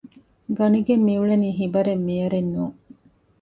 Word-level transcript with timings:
ގަނެގެން 0.57 1.03
މިއުޅެނީ 1.07 1.49
ހިބަރެއް 1.59 2.03
މިޔަރެއް 2.07 2.49
ނޫން 2.53 2.77